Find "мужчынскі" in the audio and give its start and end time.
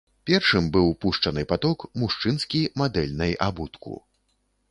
2.03-2.61